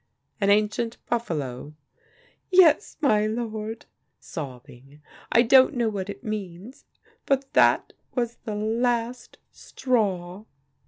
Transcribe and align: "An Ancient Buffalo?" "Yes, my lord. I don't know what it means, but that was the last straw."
"An 0.39 0.49
Ancient 0.49 0.97
Buffalo?" 1.07 1.75
"Yes, 2.49 2.97
my 3.01 3.27
lord. 3.27 3.85
I 4.35 5.41
don't 5.45 5.75
know 5.75 5.89
what 5.89 6.09
it 6.09 6.23
means, 6.23 6.85
but 7.27 7.53
that 7.53 7.93
was 8.15 8.37
the 8.45 8.55
last 8.55 9.37
straw." 9.51 10.45